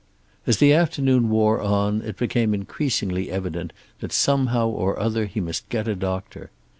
As 0.47 0.57
the 0.57 0.73
afternoon 0.73 1.29
wore 1.29 1.61
on, 1.61 2.01
it 2.01 2.17
became 2.17 2.55
increasingly 2.55 3.29
evident 3.29 3.71
that 3.99 4.11
somehow 4.11 4.67
or 4.67 4.97
other 4.99 5.27
he 5.27 5.39
must 5.39 5.69
get 5.69 5.87
a 5.87 5.95
doctor. 5.95 6.49